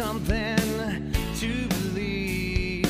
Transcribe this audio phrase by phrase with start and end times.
[0.00, 2.86] something to believe.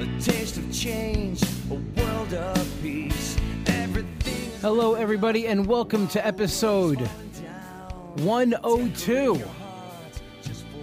[0.00, 3.36] A taste of change, a world of peace.
[3.66, 7.00] Everything Hello, everybody, and welcome to episode
[8.20, 9.42] 102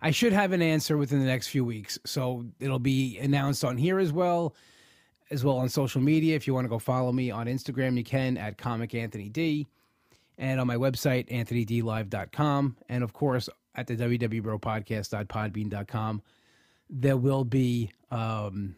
[0.01, 1.99] I should have an answer within the next few weeks.
[2.05, 4.55] So it'll be announced on here as well,
[5.31, 6.37] as well on social media.
[6.37, 9.67] If you want to go follow me on Instagram, you can at Comic Anthony D,
[10.37, 16.23] and on my website anthonydlive.com, and of course at the www.podcast.podbean.com.
[16.91, 18.77] There will be um,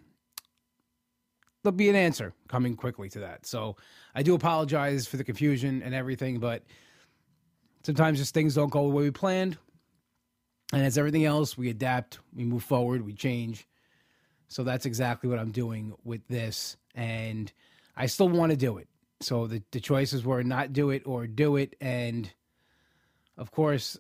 [1.67, 3.45] there'll be an answer coming quickly to that.
[3.45, 3.77] So
[4.15, 6.63] I do apologize for the confusion and everything, but
[7.83, 9.59] sometimes just things don't go the way we planned.
[10.73, 13.67] And as everything else, we adapt, we move forward, we change.
[14.47, 16.77] So that's exactly what I'm doing with this.
[16.95, 17.53] And
[17.97, 18.87] I still want to do it.
[19.21, 21.75] So the, the choices were not do it or do it.
[21.81, 22.33] And
[23.37, 23.99] of course,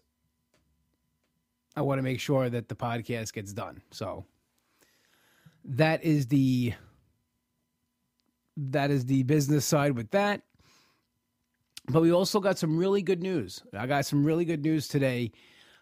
[1.74, 3.82] I want to make sure that the podcast gets done.
[3.90, 4.24] So
[5.64, 6.74] that is the
[8.56, 10.42] that is the business side with that.
[11.88, 13.62] But we also got some really good news.
[13.72, 15.32] I got some really good news today.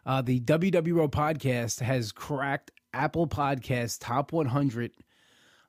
[0.05, 4.93] Uh, the WW Bro podcast has cracked Apple Podcasts top 100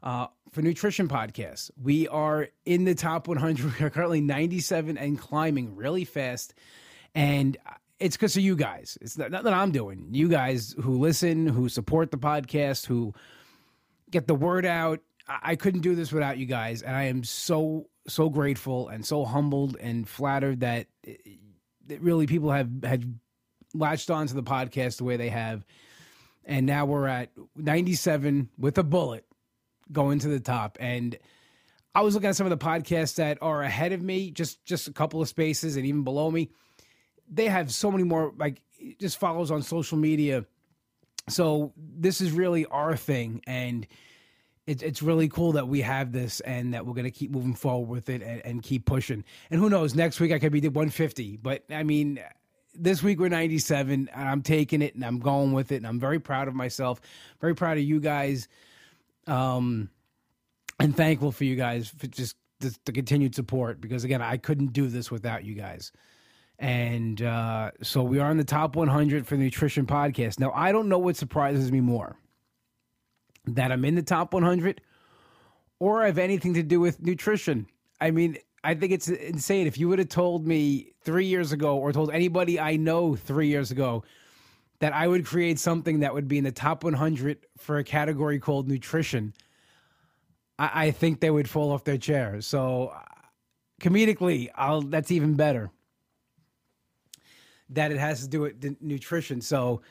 [0.03, 1.71] uh, for nutrition podcasts.
[1.81, 3.73] We are in the top 100.
[3.79, 6.53] We are currently 97 and climbing really fast.
[7.13, 7.57] And
[7.99, 8.97] it's because of you guys.
[9.01, 10.09] It's not, not that I'm doing.
[10.11, 13.13] You guys who listen, who support the podcast, who
[14.11, 14.99] get the word out.
[15.28, 16.81] I, couldn't do this without you guys.
[16.81, 21.16] And I am so, so grateful and so humbled and flattered that, eh,
[21.88, 23.19] that really people have had
[23.74, 25.66] latched onto the podcast the way they have.
[26.46, 29.25] And now we're at 97 with a bullet
[29.91, 30.78] going to the top.
[30.80, 31.18] And
[31.96, 34.88] I was looking at some of the podcasts that are ahead of me, just just
[34.88, 36.52] a couple of spaces and even below me.
[37.31, 38.62] They have so many more like
[39.00, 40.46] just follows on social media.
[41.30, 43.88] So this is really our thing and
[44.67, 47.53] it's it's really cool that we have this and that we're going to keep moving
[47.53, 49.23] forward with it and, and keep pushing.
[49.51, 51.37] And who knows, next week I could be the 150.
[51.37, 52.19] But I mean,
[52.73, 55.99] this week we're 97 and I'm taking it and I'm going with it and I'm
[55.99, 56.99] very proud of myself,
[57.39, 58.47] very proud of you guys.
[59.27, 59.89] Um
[60.79, 64.73] and thankful for you guys for just the, the continued support because again, I couldn't
[64.73, 65.91] do this without you guys.
[66.57, 70.39] And uh so we are in the top 100 for the nutrition podcast.
[70.39, 72.18] Now, I don't know what surprises me more.
[73.47, 74.81] That I'm in the top 100
[75.80, 77.68] or have anything to do with nutrition.
[78.00, 79.68] I mean, I think it's insane.
[79.68, 83.47] If you would have told me three years ago, or told anybody I know three
[83.47, 84.03] years ago,
[84.80, 88.39] that I would create something that would be in the top 100 for a category
[88.39, 89.33] called nutrition,
[90.57, 92.42] I, I think they would fall off their chair.
[92.42, 92.94] So,
[93.80, 95.69] comedically, I'll that's even better.
[97.69, 99.42] That it has to do with nutrition.
[99.42, 99.81] So,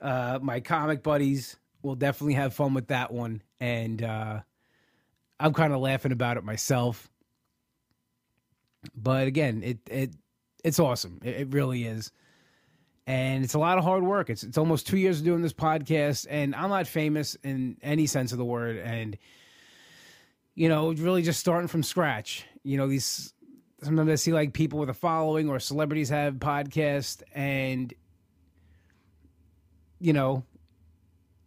[0.00, 4.40] uh, my comic buddies will definitely have fun with that one, and uh,
[5.40, 7.08] I'm kind of laughing about it myself
[8.94, 10.10] but again, it it
[10.62, 11.20] it's awesome.
[11.24, 12.12] It, it, really is,
[13.06, 14.30] and it's a lot of hard work.
[14.30, 18.06] It's it's almost two years of doing this podcast, and I'm not famous in any
[18.06, 19.16] sense of the word, and
[20.54, 22.44] you know, really just starting from scratch.
[22.62, 23.32] You know, these
[23.82, 27.92] sometimes I see like people with a following or celebrities have podcasts, and
[29.98, 30.44] you know,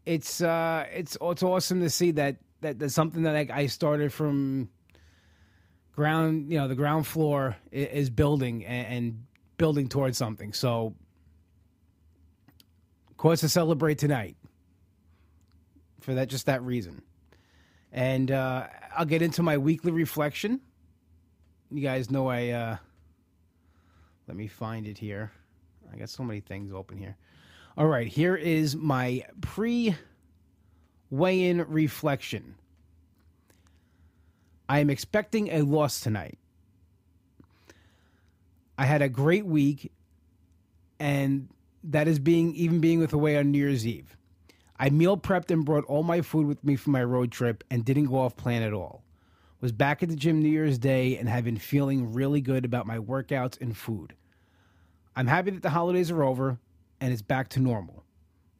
[0.09, 4.11] it's uh, it's it's awesome to see that that that's something that I, I started
[4.11, 4.69] from
[5.95, 9.23] ground you know the ground floor is building and,
[9.57, 10.53] building towards something.
[10.53, 10.95] So,
[13.17, 14.35] cause to celebrate tonight
[15.99, 17.03] for that just that reason.
[17.91, 18.67] And uh,
[18.97, 20.59] I'll get into my weekly reflection.
[21.69, 22.77] You guys know I uh,
[24.27, 25.31] let me find it here.
[25.93, 27.15] I got so many things open here.
[27.77, 29.95] All right, here is my pre
[31.09, 32.55] weigh in reflection.
[34.67, 36.37] I am expecting a loss tonight.
[38.77, 39.91] I had a great week,
[40.99, 41.49] and
[41.83, 44.15] that is being even being with away on New Year's Eve.
[44.79, 47.83] I meal prepped and brought all my food with me for my road trip and
[47.83, 49.03] didn't go off plan at all.
[49.61, 52.87] Was back at the gym New Year's Day and have been feeling really good about
[52.87, 54.15] my workouts and food.
[55.17, 56.59] I'm happy that the holidays are over
[57.01, 58.03] and it's back to normal.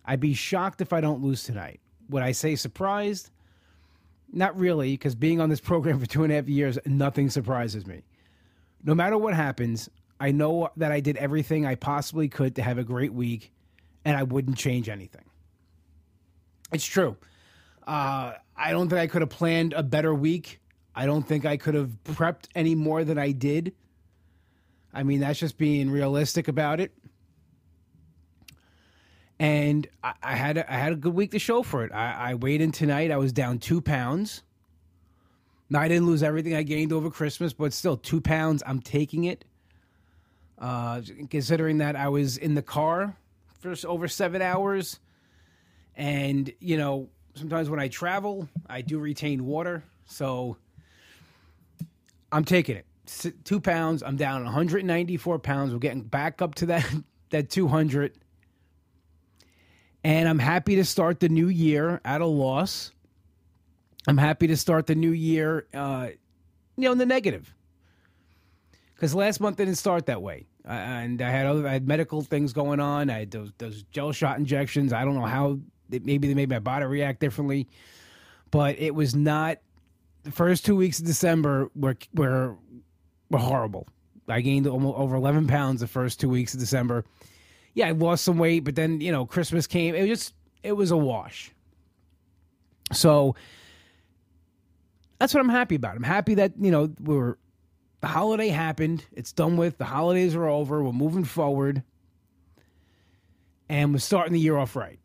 [0.06, 1.80] I'd be shocked if I don't lose tonight.
[2.10, 3.30] Would I say surprised?
[4.32, 7.86] Not really, because being on this program for two and a half years, nothing surprises
[7.86, 8.04] me.
[8.84, 9.90] No matter what happens,
[10.20, 13.52] I know that I did everything I possibly could to have a great week,
[14.06, 15.26] and I wouldn't change anything.
[16.72, 17.18] It's true.
[17.88, 20.60] Uh, I don't think I could have planned a better week.
[20.96, 23.74] I don't think I could have prepped any more than I did.
[24.94, 26.92] I mean, that's just being realistic about it.
[29.40, 31.92] And I, I had a, I had a good week to show for it.
[31.94, 33.12] I, I weighed in tonight.
[33.12, 34.44] I was down two pounds.
[35.70, 38.64] Now I didn't lose everything I gained over Christmas, but still two pounds.
[38.66, 39.46] I'm taking it.
[40.58, 43.16] Uh, considering that I was in the car
[43.62, 45.00] for over seven hours,
[45.96, 50.58] and you know sometimes when I travel, I do retain water, so
[52.32, 52.86] I'm taking it.
[53.46, 54.04] Two pounds.
[54.04, 55.72] I'm down 194 pounds.
[55.72, 56.86] We're getting back up to that
[57.30, 58.14] that 200
[60.04, 62.92] and I'm happy to start the new year at a loss.
[64.08, 66.10] I'm happy to start the new year, uh,
[66.78, 67.54] you know, in the negative.
[68.96, 72.22] Because last month didn't start that way, uh, and I had other, I had medical
[72.22, 73.10] things going on.
[73.10, 74.92] I had those, those gel shot injections.
[74.92, 75.60] I don't know how
[75.90, 77.68] maybe they made my body react differently,
[78.52, 79.60] but it was not.
[80.24, 82.58] The first two weeks of December were were
[83.30, 83.88] were horrible.
[84.28, 87.06] I gained almost over 11 pounds the first two weeks of December
[87.74, 89.96] yeah, I lost some weight, but then you know Christmas came.
[89.96, 90.34] It was just
[90.64, 91.52] it was a wash.
[92.92, 93.36] So
[95.20, 95.96] that's what I'm happy about.
[95.96, 97.38] I'm happy that you know we are
[98.02, 99.06] the holiday happened.
[99.12, 99.78] It's done with.
[99.78, 100.84] The holidays are over.
[100.84, 101.84] We're moving forward,
[103.68, 105.00] and we're starting the year off right.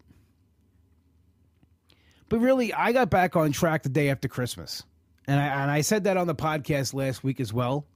[2.28, 4.82] But really, I got back on track the day after Christmas,
[5.26, 7.86] and I and I said that on the podcast last week as well.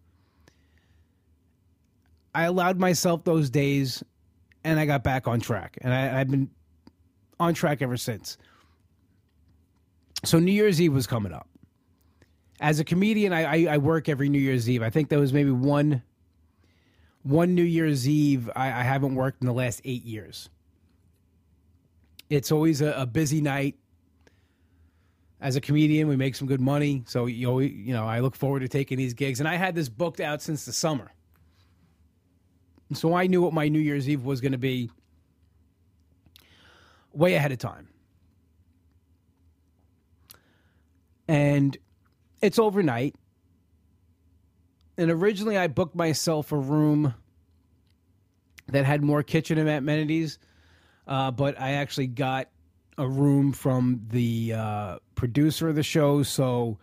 [2.34, 4.04] I allowed myself those days
[4.68, 6.50] and I got back on track, and I, I've been
[7.40, 8.36] on track ever since.
[10.24, 11.48] So New Year's Eve was coming up.
[12.60, 14.82] As a comedian, I, I, I work every New Year's Eve.
[14.82, 16.02] I think there was maybe one
[17.22, 20.50] one New Year's Eve I, I haven't worked in the last eight years.
[22.30, 23.76] It's always a, a, busy night.
[25.40, 28.60] As a comedian, we make some good money, so you you know I look forward
[28.60, 29.40] to taking these gigs.
[29.40, 31.12] And I had this booked out since the summer.
[32.92, 34.90] So I knew what my New Year's Eve was going to be
[37.12, 37.88] way ahead of time.
[41.26, 41.76] And
[42.40, 43.14] it's overnight.
[44.96, 47.14] And originally, I booked myself a room
[48.68, 50.38] that had more kitchen amenities,
[51.06, 52.48] uh, but I actually got
[52.96, 56.22] a room from the uh, producer of the show.
[56.22, 56.78] So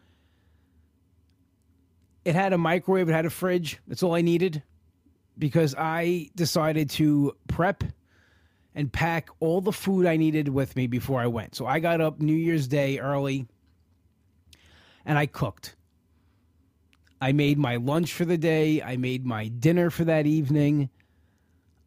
[2.24, 3.80] it had a microwave, it had a fridge.
[3.88, 4.64] That's all I needed
[5.38, 7.84] because I decided to prep
[8.74, 11.56] and pack all the food I needed with me before I went.
[11.56, 13.48] So I got up New Year's Day early
[15.06, 15.76] and I cooked.
[17.22, 20.90] I made my lunch for the day, I made my dinner for that evening.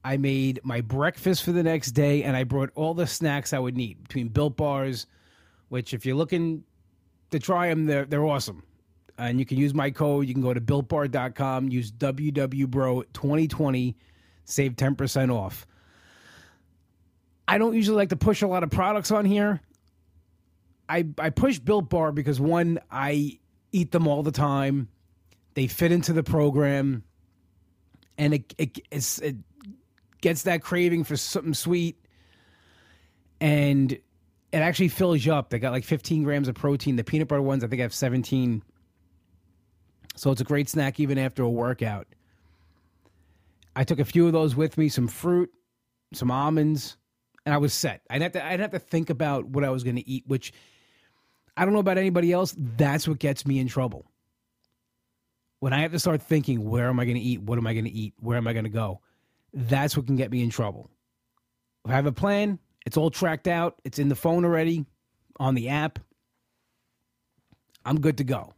[0.05, 3.59] I made my breakfast for the next day, and I brought all the snacks I
[3.59, 5.07] would need between Built Bars,
[5.69, 6.63] which, if you're looking
[7.31, 8.63] to try them, they're, they're awesome
[9.19, 10.27] and you can use my code.
[10.27, 13.95] You can go to builtbar.com, use WWBro2020,
[14.45, 15.67] save 10% off.
[17.47, 19.61] I don't usually like to push a lot of products on here.
[20.89, 23.41] I, I push Built Bar because one, I
[23.73, 24.89] eat them all the time.
[25.55, 27.03] They fit into the program,
[28.17, 29.37] and it it, it
[30.21, 31.97] gets that craving for something sweet,
[33.41, 34.03] and it
[34.53, 35.51] actually fills you up.
[35.51, 36.97] They got like 15 grams of protein.
[36.97, 38.63] The peanut butter ones, I think, I have 17.
[40.19, 42.07] So it's a great snack even after a workout.
[43.77, 45.51] I took a few of those with me, some fruit,
[46.13, 46.97] some almonds,
[47.47, 48.03] and I was set.
[48.11, 50.53] I'd have to I'd have to think about what I was going to eat, which
[51.57, 54.11] I don't know about anybody else, that's what gets me in trouble.
[55.61, 57.43] When I have to start thinking, where am I going to eat?
[57.43, 58.15] What am I going to eat?
[58.21, 59.01] Where am I going to go?
[59.53, 60.91] that's what can get me in trouble.
[61.85, 64.85] If I have a plan, it's all tracked out, it's in the phone already,
[65.39, 65.99] on the app.
[67.85, 68.55] I'm good to go.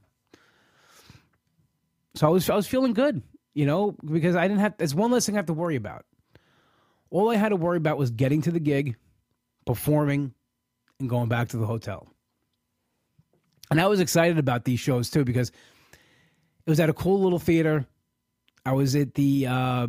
[2.21, 3.23] So I was I was feeling good,
[3.55, 6.05] you know, because I didn't have there's one less thing I have to worry about.
[7.09, 8.97] All I had to worry about was getting to the gig,
[9.65, 10.35] performing,
[10.99, 12.07] and going back to the hotel.
[13.71, 17.39] And I was excited about these shows too because it was at a cool little
[17.39, 17.87] theater.
[18.67, 19.87] I was at the uh,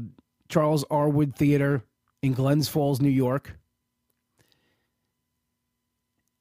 [0.48, 1.10] Charles R.
[1.10, 1.84] Wood Theater
[2.22, 3.58] in Glens Falls, New York.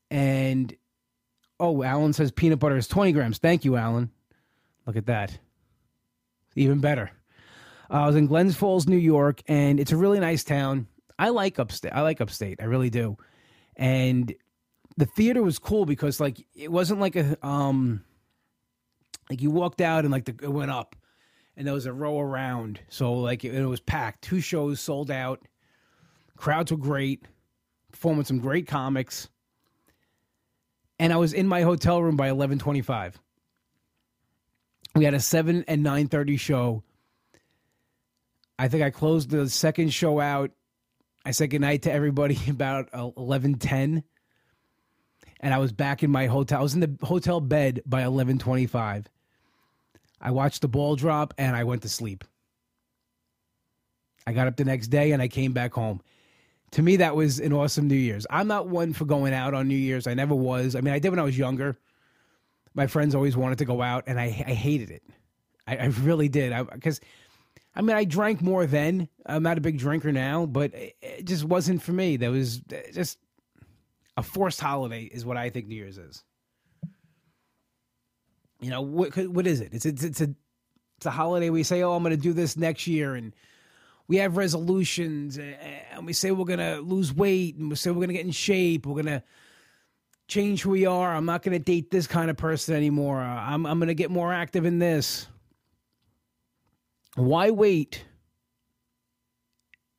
[0.09, 0.73] And
[1.59, 3.39] oh, Alan says peanut butter is 20 grams.
[3.39, 4.13] Thank you, Alan.
[4.87, 5.37] Look at that.
[6.57, 7.11] Even better.
[7.91, 10.87] Uh, I was in Glens Falls, New York, and it's a really nice town.
[11.19, 11.93] I like upstate.
[11.93, 12.61] I like upstate.
[12.63, 13.17] I really do.
[13.77, 14.35] And
[14.97, 18.05] the theater was cool because like it wasn't like a um
[19.29, 20.97] like you walked out and like the it went up
[21.57, 22.81] and there was a row around.
[22.89, 24.23] So like it, it was packed.
[24.23, 25.41] Two shows sold out.
[26.37, 27.25] Crowds were great.
[27.93, 29.29] Performing some great comics.
[30.99, 33.19] And I was in my hotel room by eleven twenty five.
[34.95, 36.83] We had a seven and nine thirty show.
[38.59, 40.51] I think I closed the second show out.
[41.25, 44.05] I said goodnight to everybody about eleven ten,
[45.41, 46.61] and I was back in my hotel.
[46.61, 49.07] I was in the hotel bed by eleven twenty five.
[50.21, 52.25] I watched the ball drop and I went to sleep.
[54.27, 56.03] I got up the next day and I came back home.
[56.73, 58.27] To me, that was an awesome New Year's.
[58.31, 60.07] I'm not one for going out on New Year's.
[60.07, 60.77] I never was.
[60.77, 61.79] I mean, I did when I was younger.
[62.75, 65.03] My friends always wanted to go out, and I, I hated it.
[65.67, 66.53] I, I really did.
[66.73, 67.01] Because,
[67.75, 69.09] I, I, mean, I drank more then.
[69.27, 72.17] I'm not a big drinker now, but it, it just wasn't for me.
[72.17, 72.61] That was
[72.93, 73.19] just
[74.17, 76.23] a forced holiday, is what I think New Year's is.
[78.61, 79.17] You know what?
[79.17, 79.73] What is it?
[79.73, 80.35] It's it's it's a
[80.99, 81.49] it's a holiday.
[81.49, 83.35] We say, "Oh, I'm going to do this next year," and
[84.07, 87.97] we have resolutions, and we say we're going to lose weight, and we say we're
[87.97, 88.85] going to get in shape.
[88.85, 89.23] We're going to
[90.31, 91.15] change who we are.
[91.15, 93.21] I'm not going to date this kind of person anymore.
[93.21, 95.27] I'm I'm going to get more active in this.
[97.17, 98.05] Why wait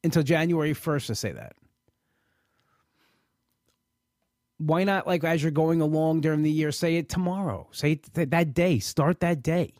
[0.04, 1.54] until January 1st to say that?
[4.62, 8.14] why not like as you're going along during the year say it tomorrow say it
[8.14, 9.74] th- that day start that day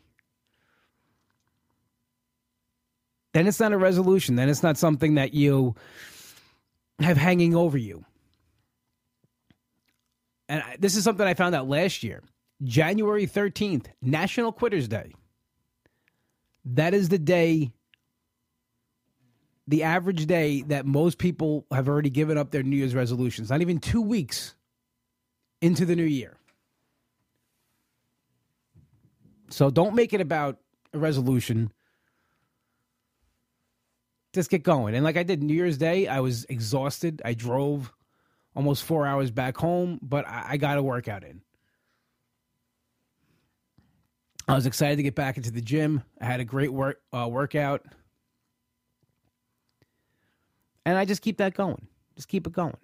[3.32, 5.72] then it's not a resolution then it's not something that you
[6.98, 8.04] have hanging over you
[10.52, 12.22] and I, this is something i found out last year
[12.62, 15.12] january 13th national quitters day
[16.64, 17.72] that is the day
[19.66, 23.60] the average day that most people have already given up their new year's resolutions not
[23.60, 24.54] even two weeks
[25.62, 26.36] into the new year.
[29.48, 30.58] So don't make it about
[30.92, 31.72] a resolution.
[34.34, 34.94] Just get going.
[34.94, 37.22] And like I did New Year's Day, I was exhausted.
[37.24, 37.92] I drove
[38.54, 41.40] almost four hours back home, but I, I got a workout in.
[44.48, 46.02] I was excited to get back into the gym.
[46.20, 47.84] I had a great work uh, workout,
[50.84, 51.86] and I just keep that going.
[52.16, 52.76] Just keep it going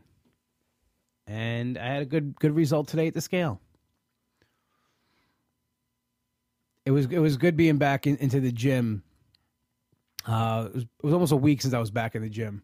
[1.28, 3.60] and I had a good good result today at the scale.
[6.86, 9.02] It was it was good being back in, into the gym.
[10.26, 12.62] Uh, it was, it was, almost a week since I was back in the gym,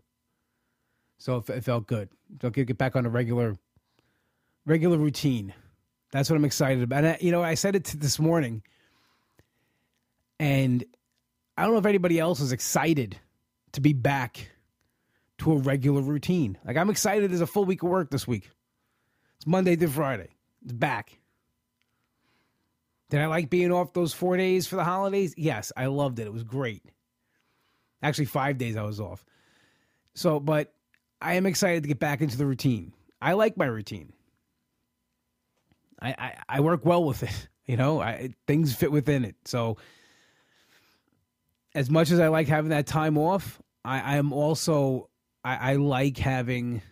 [1.24, 2.10] so it, it felt good.
[2.42, 3.56] So get back on a regular
[4.66, 5.54] regular routine.
[6.12, 6.98] That's what I'm excited about.
[6.98, 8.62] And I, you know, I said it this morning,
[10.38, 10.84] and
[11.56, 13.18] I don't know if anybody else is excited
[13.72, 14.50] to be back
[15.38, 16.58] to a regular routine.
[16.62, 18.50] Like I'm excited there's a full week of work this week.
[19.38, 20.28] It's Monday through Friday.
[20.62, 21.18] It's back.
[23.08, 25.32] Did I like being off those four days for the holidays?
[25.38, 26.26] Yes, I loved it.
[26.26, 26.82] It was great.
[28.02, 29.24] Actually, five days I was off.
[30.14, 30.74] So, but
[31.20, 32.92] I am excited to get back into the routine.
[33.20, 34.12] I like my routine.
[36.00, 37.48] I I, I work well with it.
[37.66, 39.36] You know, I, things fit within it.
[39.46, 39.78] So,
[41.74, 45.08] as much as I like having that time off, I, I am also
[45.44, 46.82] I, I like having,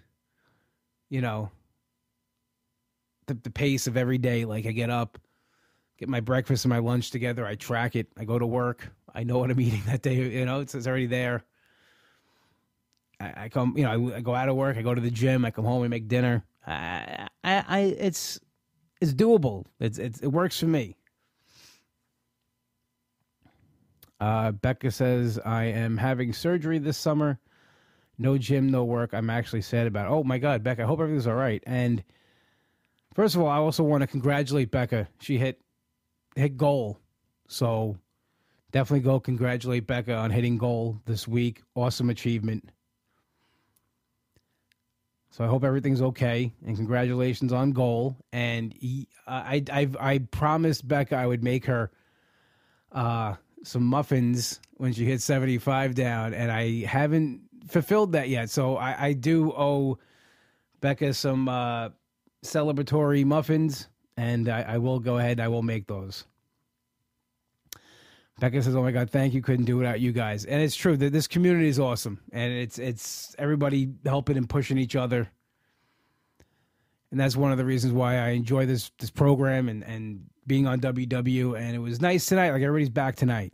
[1.08, 1.50] you know,
[3.26, 4.44] the, the pace of every day.
[4.44, 5.18] Like I get up,
[5.98, 7.46] get my breakfast and my lunch together.
[7.46, 8.08] I track it.
[8.18, 8.92] I go to work.
[9.14, 10.14] I know what I'm eating that day.
[10.14, 11.44] You know, it's, it's already there.
[13.22, 14.76] I, I come, you know, I, I, go out of work.
[14.76, 15.44] I go to the gym.
[15.44, 15.82] I come home.
[15.82, 16.44] I make dinner.
[16.66, 18.40] I, I, I it's,
[19.00, 19.64] it's doable.
[19.80, 20.96] It's, it's, it works for me.
[24.20, 27.38] Uh, Becca says, I am having surgery this summer.
[28.18, 29.14] No gym, no work.
[29.14, 30.10] I'm actually sad about it.
[30.10, 31.62] Oh my God, Becca, I hope everything's all right.
[31.66, 32.04] And
[33.14, 35.08] First of all, I also want to congratulate Becca.
[35.20, 35.60] She hit
[36.34, 36.98] hit goal.
[37.46, 37.98] So
[38.70, 41.62] definitely go congratulate Becca on hitting goal this week.
[41.74, 42.70] Awesome achievement.
[45.32, 48.18] So I hope everything's okay, and congratulations on goal.
[48.34, 51.90] And he, I, I, I promised Becca I would make her
[52.92, 58.50] uh, some muffins when she hit seventy five down, and I haven't fulfilled that yet.
[58.50, 59.98] So I, I do owe
[60.82, 61.88] Becca some uh,
[62.44, 65.40] celebratory muffins, and I, I will go ahead.
[65.40, 66.26] I will make those.
[68.40, 69.42] Becca says, "Oh my God, thank you!
[69.42, 72.78] Couldn't do without you guys." And it's true that this community is awesome, and it's
[72.78, 75.30] it's everybody helping and pushing each other,
[77.10, 80.66] and that's one of the reasons why I enjoy this this program and and being
[80.66, 81.58] on WW.
[81.58, 82.50] And it was nice tonight.
[82.50, 83.52] Like everybody's back tonight.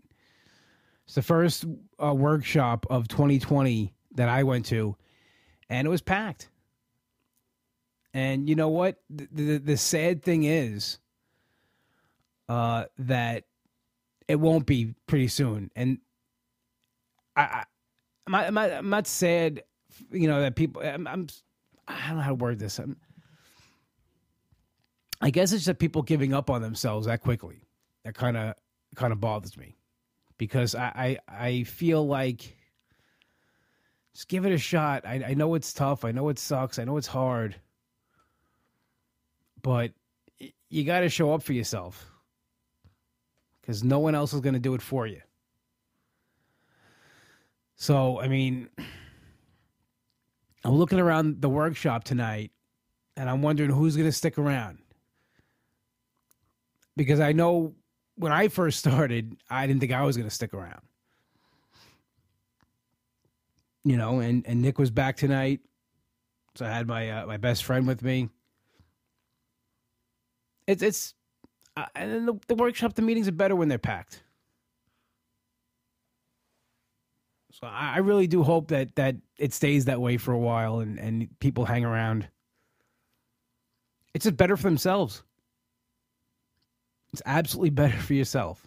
[1.04, 1.64] It's the first
[2.02, 4.96] uh, workshop of 2020 that I went to,
[5.68, 6.50] and it was packed.
[8.14, 8.96] And you know what?
[9.10, 10.98] The the, the sad thing is,
[12.48, 13.44] uh, that
[14.28, 15.70] it won't be pretty soon.
[15.74, 15.98] And
[17.34, 17.64] I, I
[18.26, 19.62] I'm, not, I'm, not, I'm not sad,
[20.12, 20.82] you know, that people.
[20.82, 21.26] I'm, I'm
[21.88, 22.78] I don't know how to word this.
[22.78, 22.98] I'm,
[25.22, 27.62] I guess it's just people giving up on themselves that quickly.
[28.04, 28.54] That kind of
[28.94, 29.76] kind of bothers me
[30.36, 32.56] because I, I I feel like
[34.14, 35.06] just give it a shot.
[35.06, 36.04] I, I know it's tough.
[36.04, 36.78] I know it sucks.
[36.78, 37.56] I know it's hard,
[39.62, 39.92] but
[40.68, 42.06] you got to show up for yourself
[43.68, 45.20] because no one else is going to do it for you.
[47.76, 48.70] So, I mean,
[50.64, 52.50] I'm looking around the workshop tonight
[53.14, 54.78] and I'm wondering who's going to stick around.
[56.96, 57.74] Because I know
[58.14, 60.80] when I first started, I didn't think I was going to stick around.
[63.84, 65.60] You know, and, and Nick was back tonight.
[66.54, 68.30] So I had my uh, my best friend with me.
[70.66, 71.14] It's it's
[71.78, 74.22] uh, and then the, the workshop, the meetings are better when they're packed.
[77.52, 80.80] So I, I really do hope that that it stays that way for a while
[80.80, 82.28] and and people hang around.
[84.12, 85.22] It's just better for themselves.
[87.12, 88.66] It's absolutely better for yourself.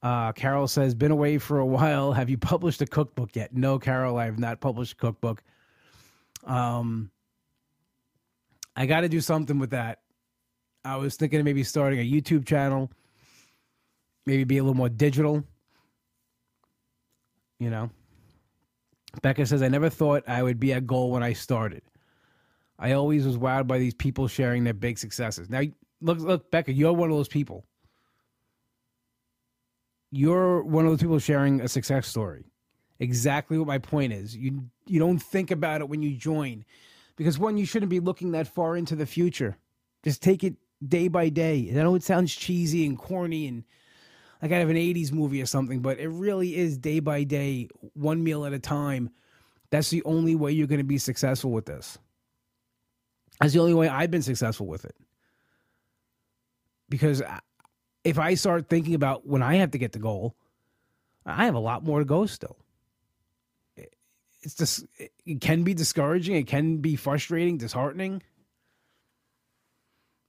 [0.00, 2.12] Uh, Carol says, been away for a while.
[2.12, 3.52] Have you published a cookbook yet?
[3.52, 5.42] No, Carol, I have not published a cookbook.
[6.44, 7.10] Um,
[8.76, 9.98] I got to do something with that.
[10.84, 12.90] I was thinking of maybe starting a YouTube channel,
[14.26, 15.44] maybe be a little more digital.
[17.58, 17.90] You know,
[19.22, 21.82] Becca says, I never thought I would be at goal when I started.
[22.78, 25.50] I always was wowed by these people sharing their big successes.
[25.50, 25.62] Now,
[26.00, 27.64] look, look, Becca, you're one of those people.
[30.10, 32.44] You're one of those people sharing a success story.
[33.00, 34.36] Exactly what my point is.
[34.36, 36.64] You you don't think about it when you join,
[37.16, 39.58] because one, you shouldn't be looking that far into the future.
[40.02, 41.68] Just take it day by day.
[41.70, 43.64] I know it sounds cheesy and corny and
[44.40, 47.68] like out of an 80s movie or something, but it really is day by day,
[47.94, 49.10] one meal at a time.
[49.70, 51.98] That's the only way you're going to be successful with this.
[53.40, 54.94] That's the only way I've been successful with it.
[56.88, 57.22] Because
[58.04, 60.36] if I start thinking about when I have to get the goal,
[61.26, 62.56] I have a lot more to go still.
[64.40, 64.86] It's just,
[65.26, 66.36] it can be discouraging.
[66.36, 68.22] It can be frustrating, disheartening.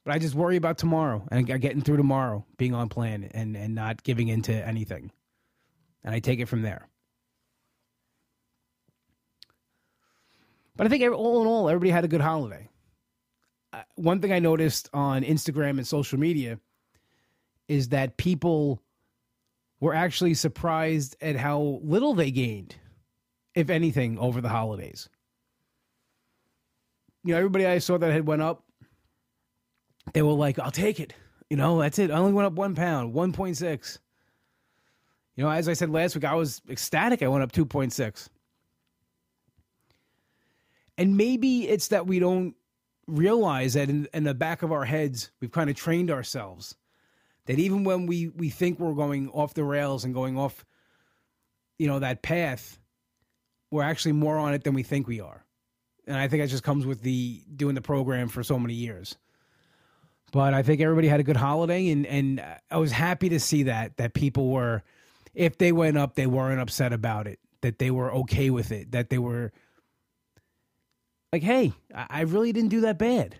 [0.09, 3.75] But I just worry about tomorrow and getting through tomorrow, being on plan and, and
[3.75, 5.11] not giving into anything.
[6.03, 6.89] And I take it from there.
[10.75, 12.71] But I think all in all, everybody had a good holiday.
[13.71, 16.59] Uh, one thing I noticed on Instagram and social media
[17.67, 18.81] is that people
[19.79, 22.75] were actually surprised at how little they gained,
[23.53, 25.07] if anything, over the holidays.
[27.23, 28.63] You know, everybody I saw that had went up
[30.13, 31.13] they were like, I'll take it.
[31.49, 32.11] You know, that's it.
[32.11, 33.99] I only went up one pound, 1.6.
[35.35, 37.23] You know, as I said last week, I was ecstatic.
[37.23, 38.29] I went up 2.6.
[40.97, 42.55] And maybe it's that we don't
[43.07, 46.75] realize that in, in the back of our heads, we've kind of trained ourselves
[47.45, 50.65] that even when we, we think we're going off the rails and going off,
[51.77, 52.77] you know, that path,
[53.71, 55.45] we're actually more on it than we think we are.
[56.05, 59.17] And I think that just comes with the doing the program for so many years.
[60.31, 63.63] But I think everybody had a good holiday, and and I was happy to see
[63.63, 64.83] that that people were,
[65.33, 67.39] if they went up, they weren't upset about it.
[67.61, 68.91] That they were okay with it.
[68.91, 69.51] That they were
[71.33, 73.35] like, hey, I really didn't do that bad.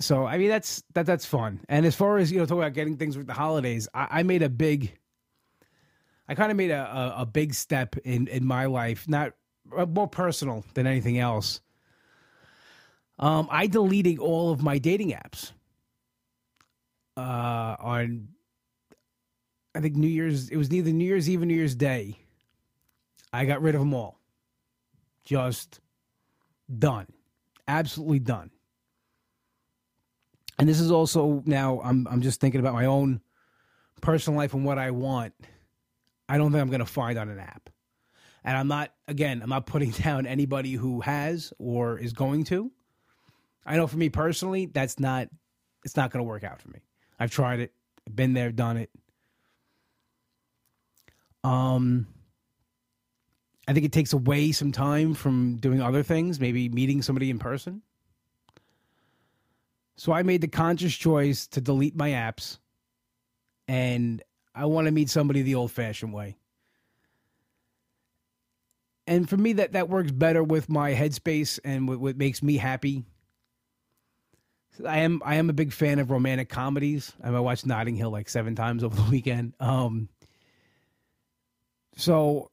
[0.00, 1.60] So I mean that's that that's fun.
[1.68, 4.22] And as far as you know, talking about getting things with the holidays, I, I
[4.22, 4.96] made a big.
[6.30, 9.32] I kind of made a, a, a big step in in my life, not
[9.76, 11.60] uh, more personal than anything else
[13.18, 15.52] um, I deleted all of my dating apps.
[17.16, 18.28] uh, on
[19.74, 20.50] I think New Year's.
[20.50, 22.18] It was neither New Year's Eve or New Year's Day.
[23.32, 24.18] I got rid of them all.
[25.24, 25.80] Just
[26.78, 27.06] done,
[27.68, 28.50] absolutely done.
[30.58, 31.80] And this is also now.
[31.84, 33.20] I'm I'm just thinking about my own
[34.02, 35.34] personal life and what I want.
[36.28, 37.70] I don't think I'm going to find on an app.
[38.44, 42.72] And I'm not, again, I'm not putting down anybody who has or is going to.
[43.68, 45.28] I know for me personally, that's not,
[45.84, 46.80] it's not going to work out for me.
[47.20, 47.72] I've tried it,
[48.12, 48.90] been there, done it.
[51.44, 52.06] Um,
[53.68, 57.38] I think it takes away some time from doing other things, maybe meeting somebody in
[57.38, 57.82] person.
[59.96, 62.58] So I made the conscious choice to delete my apps
[63.66, 64.22] and
[64.54, 66.36] I want to meet somebody the old fashioned way.
[69.06, 72.56] And for me, that, that works better with my headspace and what, what makes me
[72.56, 73.04] happy.
[74.86, 77.12] I am I am a big fan of romantic comedies.
[77.22, 79.54] I, I watched Notting Hill like seven times over the weekend.
[79.60, 80.08] Um,
[81.96, 82.50] so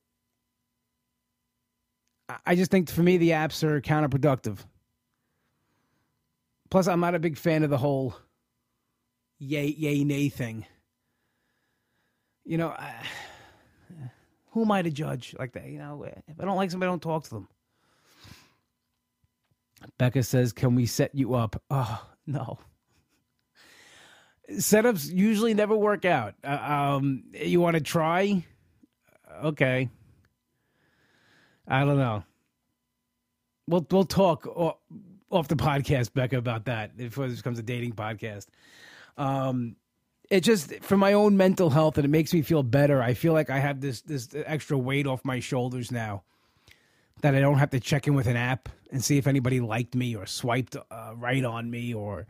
[2.45, 4.57] I just think for me the apps are counterproductive.
[6.71, 8.15] Plus, I'm not a big fan of the whole
[9.37, 10.65] yay yay nay thing
[12.45, 12.93] you know, I,
[14.51, 15.65] who am I to judge like that?
[15.65, 17.47] You know, if I don't like somebody, I don't talk to them.
[19.97, 22.59] Becca says, "Can we set you up?" Oh no.
[24.51, 26.35] Setups usually never work out.
[26.43, 26.49] Uh,
[26.97, 28.45] um, you want to try?
[29.43, 29.89] Okay.
[31.67, 32.23] I don't know.
[33.67, 34.77] We'll we'll talk off
[35.31, 38.45] off the podcast, Becca, about that before this becomes a dating podcast.
[39.17, 39.75] Um,
[40.29, 43.01] it just for my own mental health and it makes me feel better.
[43.01, 46.23] I feel like I have this this extra weight off my shoulders now
[47.21, 49.95] that I don't have to check in with an app and see if anybody liked
[49.95, 52.27] me or swiped uh, right on me or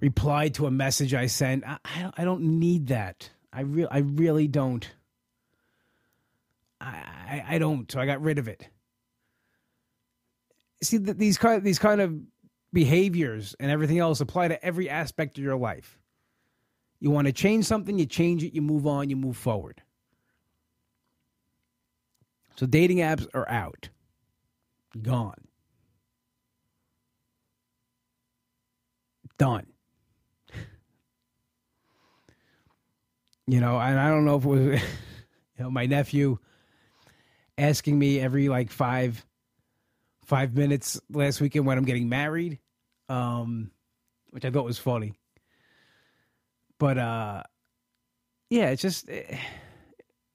[0.00, 1.64] replied to a message I sent.
[1.66, 1.78] I,
[2.16, 3.30] I, don't need that.
[3.52, 4.88] I real I really don't.
[6.80, 7.90] I, I, I don't.
[7.90, 8.68] So I got rid of it.
[10.82, 12.18] See that these kind these kind of
[12.72, 15.98] behaviors and everything else apply to every aspect of your life.
[16.98, 19.82] You want to change something, you change it, you move on, you move forward.
[22.56, 23.88] So dating apps are out.
[25.00, 25.48] Gone.
[29.38, 29.66] Done.
[33.46, 34.58] you know, and I don't know if it was
[35.58, 36.38] you know, my nephew
[37.56, 39.24] asking me every like five
[40.24, 42.58] five minutes last weekend when I'm getting married.
[43.08, 43.70] Um,
[44.32, 45.12] which I thought was funny.
[46.78, 47.42] But uh,
[48.50, 49.38] yeah, it's just it,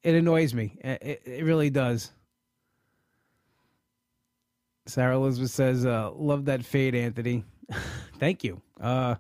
[0.04, 0.78] it annoys me.
[0.82, 2.12] It, it, really does.
[4.88, 7.44] Sarah Elizabeth says, uh, "Love that fade, Anthony.
[8.20, 8.62] Thank you.
[8.80, 9.16] Uh,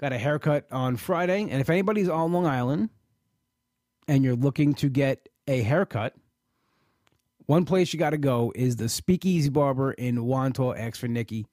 [0.00, 2.90] got a haircut on Friday, and if anybody's on Long Island
[4.08, 6.14] and you're looking to get a haircut."
[7.46, 10.78] One place you got to go is the Speakeasy Barber in Wantagh.
[10.78, 11.46] Ask for Nikki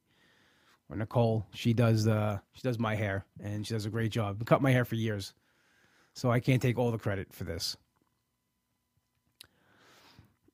[0.89, 1.45] or Nicole.
[1.53, 4.45] She does uh she does my hair and she does a great job.
[4.45, 5.33] cut my hair for years.
[6.13, 7.77] So I can't take all the credit for this.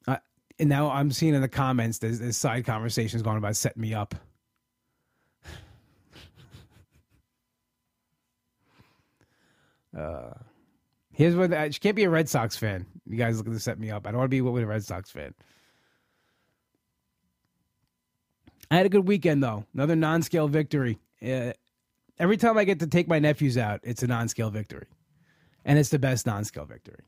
[0.08, 0.18] Uh,
[0.60, 3.94] and now I'm seeing in the comments there's, there's side conversations going about setting me
[3.94, 4.16] up.
[9.98, 10.32] uh
[11.14, 12.86] here's what I, she can't be a Red Sox fan.
[13.08, 14.08] You guys looking to set me up.
[14.08, 15.34] I don't want to be with a Red Sox fan.
[18.72, 19.66] I had a good weekend though.
[19.74, 21.00] Another non-scale victory.
[21.26, 21.54] Uh,
[22.18, 24.88] every time I get to take my nephews out, it's a non-scale victory,
[25.64, 27.04] and it's the best non-scale victory.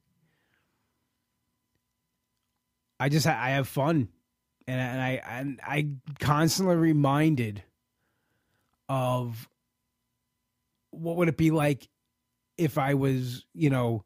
[2.99, 4.09] I just I have fun,
[4.67, 7.63] and, and I and I constantly reminded
[8.89, 9.47] of
[10.91, 11.87] what would it be like
[12.57, 14.03] if I was you know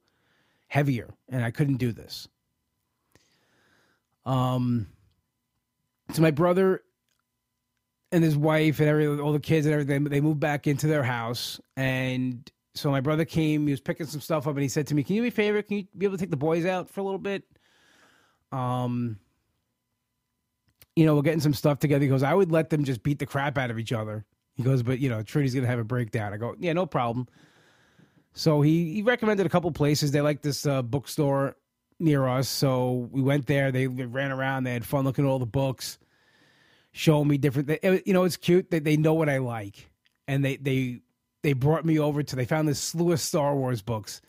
[0.68, 2.28] heavier and I couldn't do this.
[4.26, 4.88] Um,
[6.14, 6.82] so my brother
[8.12, 10.04] and his wife and every all the kids and everything.
[10.04, 13.66] They moved back into their house, and so my brother came.
[13.68, 15.28] He was picking some stuff up, and he said to me, "Can you do me
[15.30, 15.62] a favor?
[15.62, 17.44] Can you be able to take the boys out for a little bit?"
[18.52, 19.20] Um,
[20.96, 22.04] you know, we're getting some stuff together.
[22.04, 24.64] He goes, "I would let them just beat the crap out of each other." He
[24.64, 27.28] goes, "But you know, Trudy's gonna have a breakdown." I go, "Yeah, no problem."
[28.34, 30.12] So he he recommended a couple places.
[30.12, 31.56] They like this uh, bookstore
[32.00, 33.72] near us, so we went there.
[33.72, 34.64] They, they ran around.
[34.64, 35.98] They had fun looking at all the books
[36.92, 37.70] showing me different.
[38.06, 39.90] You know, it's cute that they know what I like,
[40.28, 41.02] and they they
[41.44, 42.36] they brought me over to.
[42.36, 44.22] They found this slew of Star Wars books,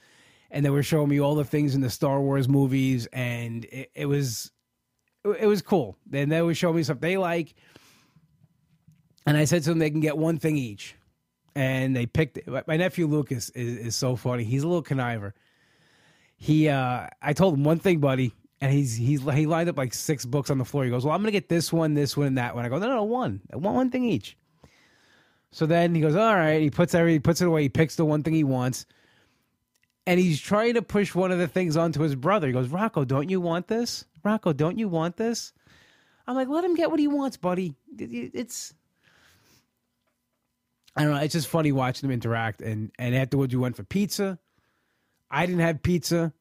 [0.52, 3.90] and they were showing me all the things in the Star Wars movies, and it,
[3.94, 4.52] it was
[5.24, 5.96] it was cool.
[6.06, 7.54] Then they would show me stuff they like,
[9.26, 10.94] and I said to them they can get one thing each.
[11.54, 12.48] and they picked It.
[12.68, 14.44] my nephew Lucas is, is so funny.
[14.44, 15.32] He's a little conniver.
[16.36, 19.94] He, uh, I told him one thing, buddy, and he's he's he lined up like
[19.94, 20.84] six books on the floor.
[20.84, 22.78] He goes, "Well, I'm gonna get this one, this one, and that one." I go,
[22.78, 24.36] "No, no, no one, one, one thing each."
[25.52, 27.62] So then he goes, "All right." He puts every he puts it away.
[27.62, 28.86] He picks the one thing he wants,
[30.06, 32.46] and he's trying to push one of the things onto his brother.
[32.46, 34.04] He goes, "Rocco, don't you want this?
[34.24, 35.52] Rocco, don't you want this?"
[36.26, 37.74] I'm like, "Let him get what he wants, buddy.
[37.98, 38.74] It's."
[40.94, 41.20] I don't know.
[41.20, 42.60] It's just funny watching them interact.
[42.60, 44.38] And and afterwards, we went for pizza.
[45.30, 46.32] I didn't have pizza.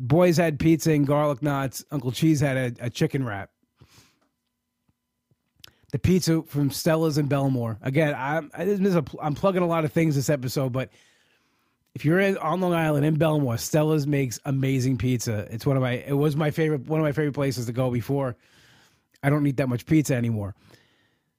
[0.00, 1.84] Boys had pizza and garlic knots.
[1.90, 3.50] Uncle Cheese had a, a chicken wrap.
[5.90, 7.78] The pizza from Stella's in Bellmore.
[7.80, 8.50] Again, I'm
[9.22, 10.90] I'm plugging a lot of things this episode, but
[11.98, 15.48] if you're in, on Long Island in Bellmore, Stella's makes amazing pizza.
[15.50, 17.90] It's one of my it was my favorite one of my favorite places to go
[17.90, 18.36] before.
[19.20, 20.54] I don't eat that much pizza anymore.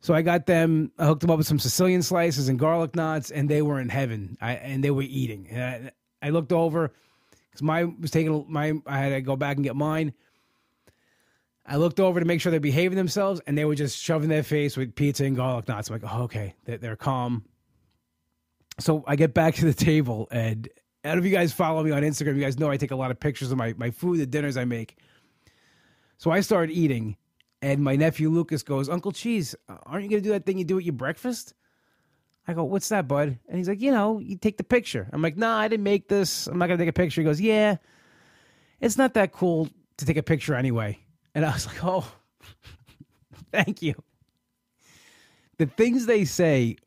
[0.02, 3.32] So I got them, I hooked them up with some Sicilian slices and garlic knots,
[3.32, 4.38] and they were in heaven.
[4.42, 5.48] I, and they were eating.
[5.50, 5.92] And
[6.22, 6.92] I, I looked over
[7.50, 8.74] because mine was taking my.
[8.86, 10.12] I had to go back and get mine.
[11.66, 14.44] I looked over to make sure they're behaving themselves, and they were just shoving their
[14.44, 15.90] face with pizza and garlic knots.
[15.90, 17.46] I'm like, oh, okay, they're, they're calm.
[18.80, 20.68] So I get back to the table, and
[21.04, 22.36] I don't know if you guys follow me on Instagram.
[22.36, 24.58] You guys know I take a lot of pictures of my, my food, the dinners
[24.58, 24.98] I make.
[26.18, 27.16] So I started eating,
[27.62, 30.66] and my nephew Lucas goes, Uncle Cheese, aren't you going to do that thing you
[30.66, 31.54] do at your breakfast?
[32.48, 33.38] I go, what's that, bud?
[33.48, 35.08] And he's like, you know, you take the picture.
[35.14, 36.48] I'm like, nah, I didn't make this.
[36.48, 37.22] I'm not going to take a picture.
[37.22, 37.78] He goes, yeah,
[38.82, 41.00] it's not that cool to take a picture anyway.
[41.36, 42.12] And I was like, oh,
[43.52, 43.94] thank you.
[45.58, 46.78] The things they say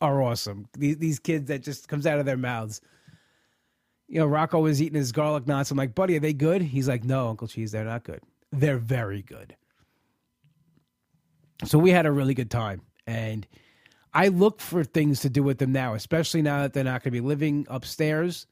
[0.00, 0.66] are awesome.
[0.76, 2.80] These, these kids that just comes out of their mouths.
[4.08, 5.70] You know, Rocco was eating his garlic knots.
[5.70, 6.62] I'm like, buddy, are they good?
[6.62, 8.20] He's like, no, Uncle Cheese, they're not good.
[8.52, 9.54] They're very good.
[11.64, 12.82] So we had a really good time.
[13.06, 13.46] And–
[14.12, 17.12] I look for things to do with them now, especially now that they're not going
[17.12, 18.46] to be living upstairs.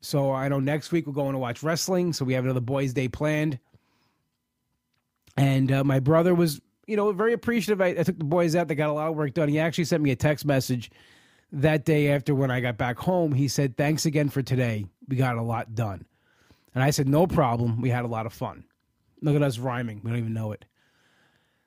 [0.00, 2.12] So I know next week we're going to watch wrestling.
[2.12, 3.58] So we have another boys' day planned.
[5.36, 7.80] And uh, my brother was, you know, very appreciative.
[7.80, 8.68] I, I took the boys out.
[8.68, 9.48] They got a lot of work done.
[9.48, 10.90] He actually sent me a text message
[11.52, 13.32] that day after when I got back home.
[13.32, 14.86] He said, Thanks again for today.
[15.08, 16.06] We got a lot done.
[16.74, 17.80] And I said, No problem.
[17.80, 18.64] We had a lot of fun.
[19.20, 20.00] Look at us rhyming.
[20.02, 20.64] We don't even know it.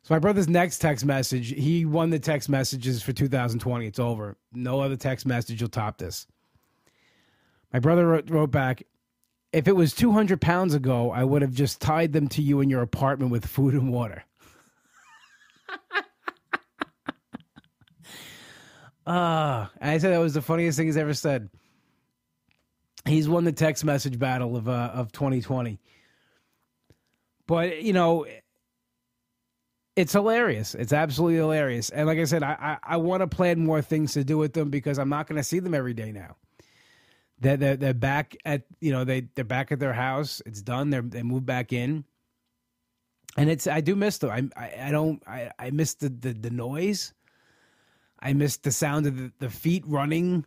[0.04, 3.88] So my brother's next text message, he won the text messages for 2020.
[3.88, 4.38] It's over.
[4.54, 6.28] No other text message will top this.
[7.74, 8.84] My brother wrote, wrote back,
[9.52, 12.70] if it was 200 pounds ago, I would have just tied them to you in
[12.70, 14.26] your apartment with food and water.
[19.06, 21.50] Uh, I said that was the funniest thing he's ever said.
[23.06, 25.80] He's won the text message battle of uh, of 2020.
[27.46, 28.26] But you know,
[29.96, 30.74] it's hilarious.
[30.74, 31.92] It's absolutely hilarious.
[31.92, 34.54] And like I said, I I, I want to plan more things to do with
[34.54, 36.38] them because I'm not going to see them every day now.
[37.40, 40.42] They're, they're, they're back at you know they they're back at their house.
[40.48, 40.90] It's done.
[40.90, 42.06] They're they moved back in,
[43.36, 44.52] and it's I do miss them.
[44.56, 47.14] I I, I don't I I miss the, the the noise.
[48.20, 50.46] I miss the sound of the, the feet running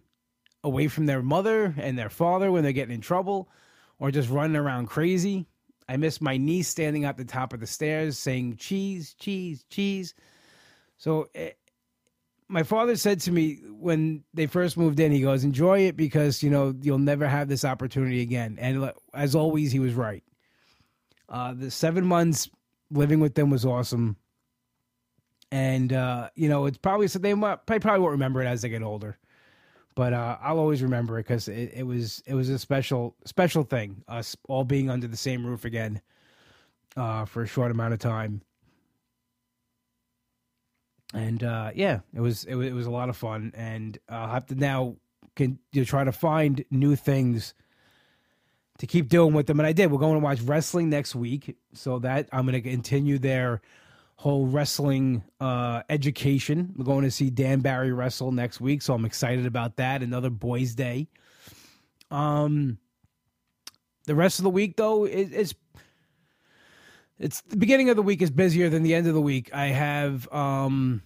[0.64, 3.48] away from their mother and their father when they're getting in trouble,
[3.98, 5.46] or just running around crazy.
[5.88, 10.14] I miss my niece standing at the top of the stairs saying cheese, cheese, cheese.
[10.98, 11.50] So it, eh,
[12.50, 16.42] my father said to me when they first moved in, he goes, "Enjoy it because
[16.42, 20.24] you know you'll never have this opportunity again." And as always, he was right.
[21.28, 22.48] Uh, the seven months
[22.90, 24.16] living with them was awesome,
[25.50, 28.68] and uh, you know it's probably so they might, probably won't remember it as they
[28.68, 29.18] get older
[29.98, 33.64] but uh, I'll always remember it because it, it, was it was a special special
[33.64, 34.04] thing.
[34.06, 36.00] Us all being under the same roof again
[36.96, 38.40] uh, for a short amount of time,
[41.12, 43.50] and uh, yeah, it was, it was it was a lot of fun.
[43.56, 44.94] And I'll have to now
[45.34, 47.52] can you know, try to find new things
[48.78, 49.60] to keep doing with them.
[49.60, 49.90] And I did.
[49.90, 53.60] We're going to watch wrestling next week, so that I'm going to continue their
[54.16, 56.74] whole wrestling uh, education.
[56.76, 60.02] We're going to see Dan Barry wrestle next week, so I'm excited about that.
[60.02, 61.08] Another Boys Day.
[62.10, 62.78] Um,
[64.06, 65.54] the rest of the week, though, it's
[67.18, 69.52] it's the beginning of the week is busier than the end of the week.
[69.52, 71.02] I have um,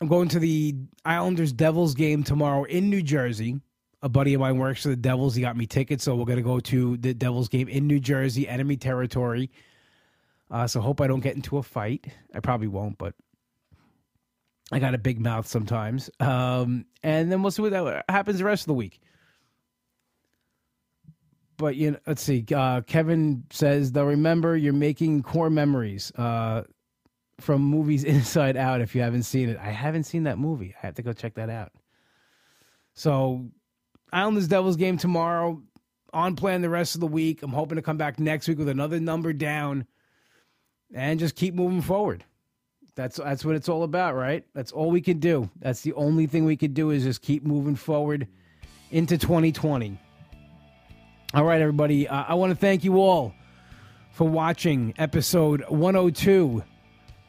[0.00, 3.60] I'm going to the Islanders Devils game tomorrow in New Jersey.
[4.04, 5.34] A buddy of mine works for the Devils.
[5.34, 8.46] He got me tickets, so we're to go to the Devils game in New Jersey,
[8.46, 9.50] enemy territory.
[10.50, 12.06] Uh, so hope I don't get into a fight.
[12.34, 13.14] I probably won't, but
[14.70, 16.10] I got a big mouth sometimes.
[16.20, 19.00] Um, and then we'll see what that happens the rest of the week.
[21.56, 22.44] But you know, let's see.
[22.54, 26.12] Uh, Kevin says they'll remember you're making core memories.
[26.12, 26.64] Uh,
[27.40, 28.80] from movies Inside Out.
[28.80, 30.74] If you haven't seen it, I haven't seen that movie.
[30.82, 31.72] I have to go check that out.
[32.94, 33.46] So,
[34.14, 35.60] Islanders Devils game tomorrow.
[36.12, 37.42] On plan the rest of the week.
[37.42, 39.84] I'm hoping to come back next week with another number down,
[40.94, 42.24] and just keep moving forward.
[42.94, 44.44] That's that's what it's all about, right?
[44.54, 45.50] That's all we can do.
[45.58, 48.28] That's the only thing we can do is just keep moving forward
[48.92, 49.98] into 2020.
[51.34, 52.06] All right, everybody.
[52.06, 53.34] Uh, I want to thank you all
[54.12, 56.62] for watching episode 102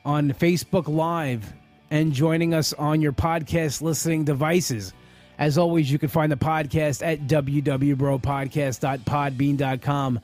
[0.06, 1.52] on Facebook Live
[1.90, 4.94] and joining us on your podcast listening devices.
[5.38, 10.20] As always, you can find the podcast at www.bropodcast.podbean.com,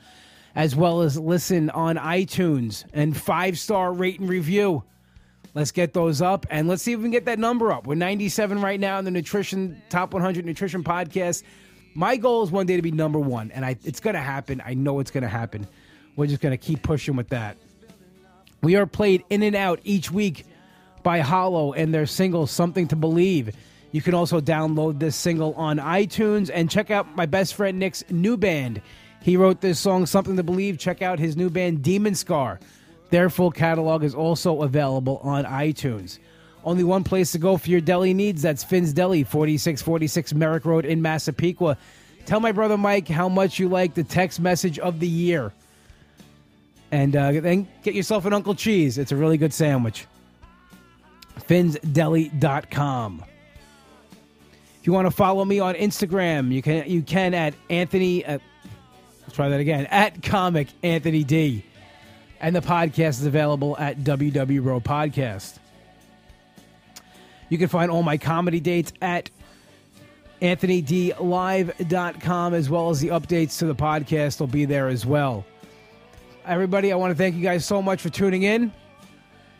[0.54, 4.84] as well as listen on iTunes and five star rate and review.
[5.54, 7.86] Let's get those up and let's see if we can get that number up.
[7.86, 11.42] We're 97 right now in the nutrition top 100 nutrition podcast.
[11.94, 14.62] My goal is one day to be number one, and I, it's going to happen.
[14.64, 15.66] I know it's going to happen.
[16.16, 17.58] We're just going to keep pushing with that.
[18.62, 20.46] We are played in and out each week
[21.02, 23.54] by Hollow and their single "Something to Believe."
[23.92, 28.02] You can also download this single on iTunes and check out my best friend Nick's
[28.10, 28.80] new band.
[29.20, 30.78] He wrote this song, Something to Believe.
[30.78, 32.58] Check out his new band, Demon Scar.
[33.10, 36.18] Their full catalog is also available on iTunes.
[36.64, 38.42] Only one place to go for your deli needs.
[38.42, 41.76] That's Finn's Deli, 4646 Merrick Road in Massapequa.
[42.24, 45.52] Tell my brother Mike how much you like the text message of the year.
[46.90, 48.96] And uh, then get yourself an Uncle Cheese.
[48.96, 50.06] It's a really good sandwich.
[51.48, 53.24] FinnsDeli.com.
[54.82, 58.26] If you want to follow me on Instagram, you can you can at Anthony.
[58.26, 58.40] Uh,
[59.20, 61.64] let's try that again at Comic Anthony D,
[62.40, 65.60] and the podcast is available at WW Bro Podcast.
[67.48, 69.30] You can find all my comedy dates at
[70.40, 75.46] AnthonyDLive.com as well as the updates to the podcast will be there as well.
[76.44, 78.72] Everybody, I want to thank you guys so much for tuning in,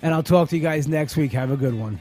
[0.02, 1.30] and I'll talk to you guys next week.
[1.30, 2.00] Have a good one.